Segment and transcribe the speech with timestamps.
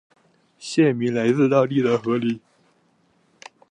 [0.57, 2.39] 县名来自当地的河狸。